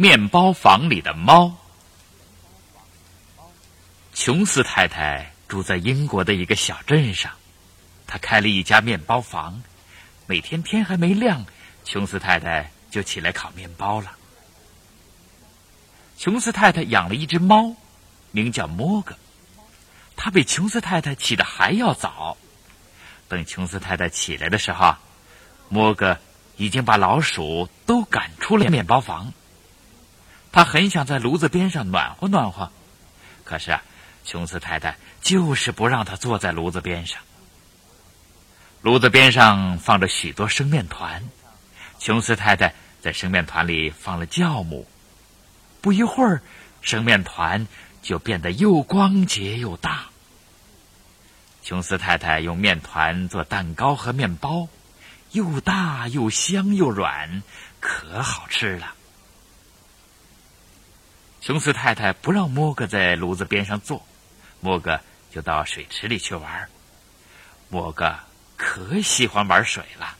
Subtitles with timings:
[0.00, 1.52] 面包房里的猫。
[4.14, 7.32] 琼斯太太住在英国的一个小镇上，
[8.06, 9.60] 她开了一家面包房。
[10.26, 11.44] 每天天还没亮，
[11.82, 14.12] 琼斯太太就起来烤面包了。
[16.16, 17.74] 琼斯太太养了一只猫，
[18.30, 19.16] 名叫摩格。
[20.14, 22.36] 它比琼斯太太起的还要早。
[23.26, 24.94] 等琼斯太太起来的时候，
[25.68, 26.16] 摩格
[26.56, 29.32] 已经把老鼠都赶出了面包房。
[30.58, 32.72] 他很想在炉子边上暖和暖和，
[33.44, 33.80] 可是啊，
[34.24, 37.20] 琼斯太太就是不让他坐在炉子边上。
[38.82, 41.22] 炉子边上放着许多生面团，
[42.00, 44.84] 琼斯太太在生面团里放了酵母。
[45.80, 46.42] 不一会儿，
[46.82, 47.68] 生面团
[48.02, 50.06] 就变得又光洁又大。
[51.62, 54.66] 琼斯太太用面团做蛋糕和面包，
[55.30, 57.44] 又大又香又软，
[57.78, 58.94] 可好吃了。
[61.40, 64.04] 琼斯太太不让莫格在炉子边上坐，
[64.60, 65.00] 莫格
[65.30, 66.68] 就到水池里去玩。
[67.68, 68.14] 莫格
[68.56, 70.16] 可喜欢玩水了，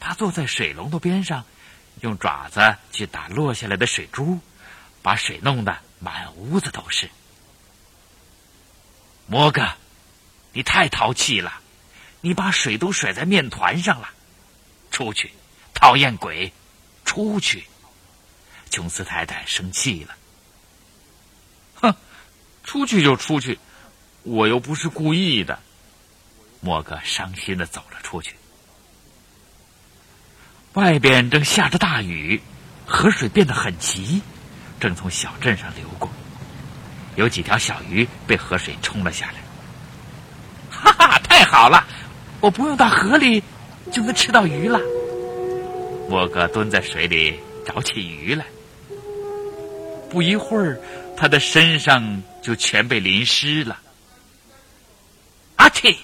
[0.00, 1.44] 他坐在水龙头边上，
[2.00, 4.40] 用爪子去打落下来的水珠，
[5.02, 7.08] 把水弄得满屋子都是。
[9.26, 9.66] 莫格，
[10.52, 11.60] 你太淘气了，
[12.20, 14.08] 你把水都甩在面团上了，
[14.90, 15.32] 出去，
[15.72, 16.52] 讨厌鬼，
[17.04, 17.66] 出去！
[18.70, 20.16] 琼斯太太生气了。
[22.70, 23.58] 出去就出去，
[24.22, 25.58] 我又不是故意的。
[26.60, 28.36] 莫格伤心的走了出去。
[30.74, 32.40] 外边正下着大雨，
[32.86, 34.22] 河水变得很急，
[34.78, 36.08] 正从小镇上流过。
[37.16, 39.40] 有几条小鱼被河水冲了下来。
[40.70, 41.84] 哈哈，太好了！
[42.38, 43.42] 我不用到河里
[43.90, 44.78] 就能吃到鱼了。
[46.08, 48.46] 莫格蹲在水里找起鱼来。
[50.08, 50.80] 不一会儿。
[51.20, 53.78] 他的身上就全被淋湿了。
[55.56, 55.94] 阿嚏！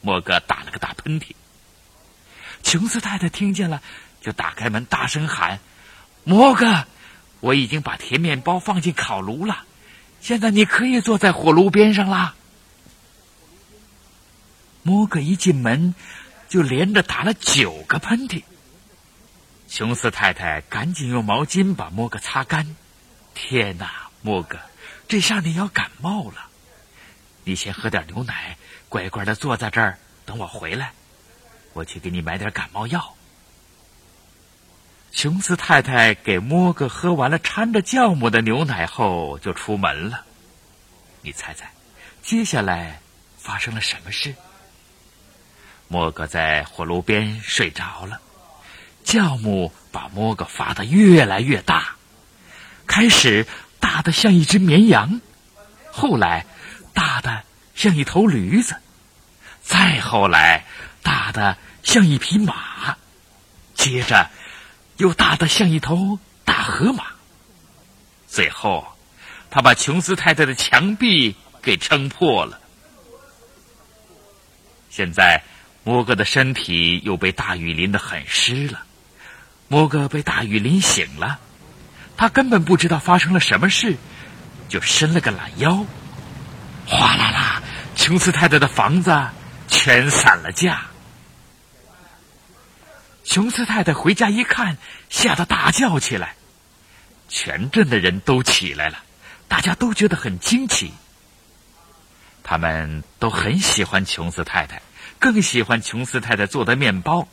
[0.00, 1.32] 莫哥打了个大喷嚏。
[2.62, 3.82] 琼斯太太听见了，
[4.22, 5.60] 就打开门，大声喊
[6.24, 6.86] ：“莫哥，
[7.40, 9.66] 我已经把甜面包放进烤炉了，
[10.22, 12.34] 现在你可以坐在火炉边上啦。”
[14.82, 15.94] 莫哥一进门，
[16.48, 18.42] 就连着打了九个喷嚏。
[19.68, 22.74] 琼斯太太赶紧用毛巾把莫哥擦干。
[23.34, 24.01] 天哪！
[24.22, 24.56] 莫哥，
[25.08, 26.48] 这下你要感冒了。
[27.44, 28.56] 你先喝点牛奶，
[28.88, 30.92] 乖乖的坐在这儿等我回来。
[31.72, 33.16] 我去给你买点感冒药。
[35.10, 40.24] 琼斯太太给莫哥喝完了掺着酵母的牛奶后，就出门了。
[41.20, 41.70] 你猜猜，
[42.22, 43.00] 接下来
[43.36, 44.32] 发生了什么事？
[45.88, 48.20] 莫哥在火炉边睡着了，
[49.04, 51.96] 酵母把莫哥发的越来越大，
[52.86, 53.44] 开始。
[53.94, 55.20] 大的像一只绵羊，
[55.92, 56.46] 后来
[56.94, 57.42] 大的
[57.74, 58.74] 像一头驴子，
[59.60, 60.64] 再后来
[61.02, 62.96] 大的像一匹马，
[63.74, 64.30] 接着
[64.96, 67.04] 又大的像一头大河马。
[68.26, 68.96] 最后，
[69.50, 72.58] 他把琼斯太太的墙壁给撑破了。
[74.88, 75.42] 现在，
[75.84, 78.84] 摩格的身体又被大雨淋得很湿了。
[79.68, 81.38] 摩格被大雨淋醒了。
[82.16, 83.96] 他根本不知道发生了什么事，
[84.68, 85.84] 就伸了个懒腰，
[86.86, 87.62] 哗啦啦，
[87.96, 89.10] 琼斯太太的房子
[89.68, 90.82] 全散了架。
[93.24, 94.76] 琼斯太太回家一看，
[95.08, 96.34] 吓得大叫起来。
[97.28, 98.98] 全镇的人都起来了，
[99.48, 100.92] 大家都觉得很惊奇。
[102.44, 104.82] 他们都很喜欢琼斯太太，
[105.18, 107.26] 更喜欢琼斯太太做的面包，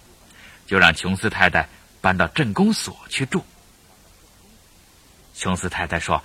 [0.66, 1.68] 就让琼斯太太
[2.00, 3.44] 搬到镇公所去住。
[5.40, 6.22] 琼斯太太说：“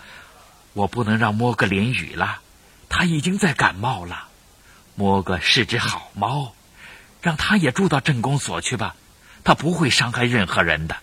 [0.74, 2.40] 我不能让摩格淋雨了，
[2.88, 4.26] 他已经在感冒了。
[4.96, 6.52] 摩格是只好猫，
[7.22, 8.96] 让他也住到镇公所去吧，
[9.44, 10.96] 他不会伤害任何人的。”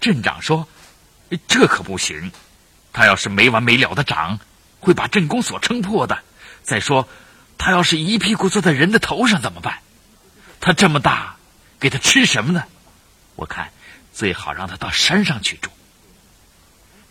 [0.00, 0.68] 镇长说
[1.48, 2.30] ：“这可不行，
[2.92, 4.38] 他要是没完没了的长，
[4.80, 6.18] 会把镇公所撑破的。
[6.62, 7.08] 再说，
[7.56, 9.78] 他要是一屁股坐在人的头上怎么办？
[10.60, 11.36] 他这么大，
[11.78, 12.64] 给他吃什么呢？
[13.34, 13.72] 我看
[14.12, 15.70] 最好让他到山上去住。”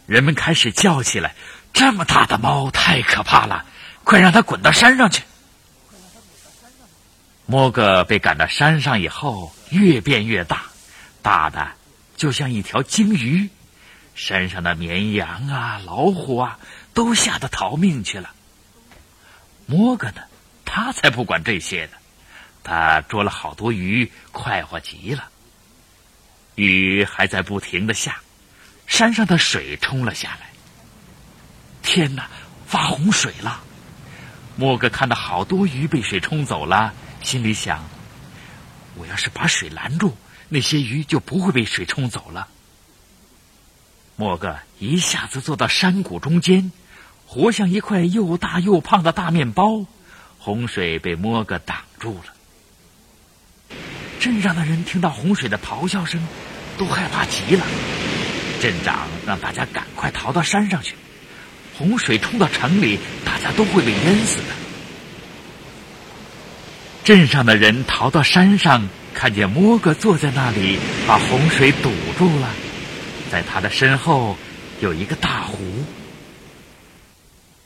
[0.10, 1.36] 人们开始叫起来
[1.72, 3.64] ：“这么大的猫太可怕了，
[4.04, 5.22] 快让它滚到山上去！”
[7.46, 10.64] 摩格被赶到山上以后，越变越大，
[11.22, 11.74] 大的
[12.18, 13.50] 就像一条鲸鱼。
[14.16, 16.58] 山上的绵羊啊、老虎啊，
[16.96, 18.32] 都吓得逃命去了。
[19.68, 20.24] 摩格呢，
[20.66, 21.92] 他才不管这些呢，
[22.64, 25.30] 他捉了好多鱼，快活极了。
[26.56, 28.20] 雨还在不停的下。
[28.90, 30.50] 山上的水冲了下来。
[31.82, 32.28] 天哪，
[32.68, 33.62] 发洪水了！
[34.58, 37.88] 莫哥看到好多鱼被水冲走了，心里想：
[38.96, 40.18] 我要是把水拦住，
[40.50, 42.50] 那些鱼就不会被水冲走了。
[44.18, 46.72] 莫哥一下子坐到山谷中间，
[47.26, 49.86] 活像一块又大又胖的大面包。
[50.40, 53.78] 洪水被莫哥挡住了。
[54.20, 56.22] 镇上的人听到洪水的咆哮声，
[56.78, 57.66] 都害怕极了。
[58.60, 60.96] 镇长让大家赶快逃到山上去。
[61.78, 64.56] 洪水冲到城里，大家都会被淹死的。
[67.06, 70.78] 镇上的人逃到山上，看见摩哥坐在那里，
[71.08, 72.50] 把洪水堵住了。
[73.32, 74.38] 在他的身后
[74.82, 75.58] 有一个大湖。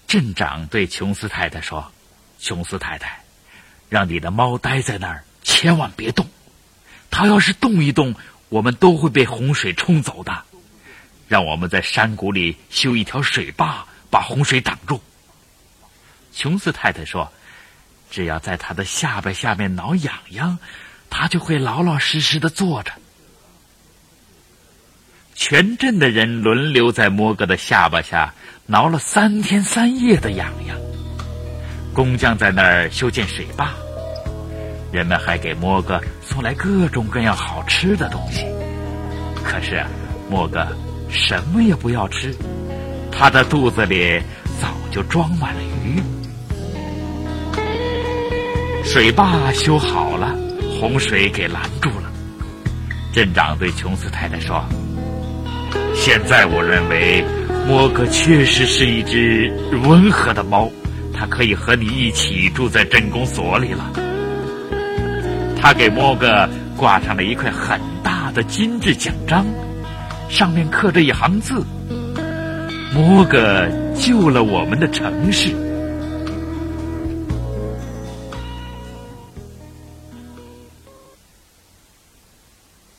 [0.07, 1.91] 镇长对琼斯太太说
[2.39, 3.19] ：“琼斯太太，
[3.89, 6.27] 让你的猫待在那儿，千万别动。
[7.09, 8.13] 它要是动一动，
[8.49, 10.43] 我们都会被洪水冲走的。
[11.33, 13.83] 让我们在山谷里修一条水坝。”
[14.13, 15.01] 把洪水挡住。
[16.31, 17.33] 琼斯太太说
[18.11, 20.59] ：“只要在他的下巴下面挠痒痒，
[21.09, 22.91] 他就会老老实实的坐着。”
[25.33, 28.31] 全镇的人轮流在摩哥的下巴下
[28.67, 30.77] 挠了三天三夜的痒痒。
[31.91, 33.73] 工匠在那儿修建水坝，
[34.91, 38.45] 人们还给摩哥送来各种各样好吃的东西。
[39.43, 39.83] 可是，
[40.29, 40.67] 摩哥
[41.13, 42.35] 什么也不要吃。
[43.11, 44.19] 他的肚子里
[44.59, 46.01] 早就装满了鱼。
[48.83, 50.35] 水坝修好了，
[50.79, 52.11] 洪水给拦住了。
[53.13, 54.61] 镇长对琼斯太太说
[55.93, 57.23] ：“现在我认为，
[57.67, 60.69] 莫格确实是一只温和的猫，
[61.13, 63.91] 它可以和你一起住在镇公所里了。”
[65.55, 69.45] 他给莫格挂上了一块很大的金质奖章，
[70.29, 71.63] 上面刻着一行字。
[72.93, 75.62] 摩格救了我们的城市。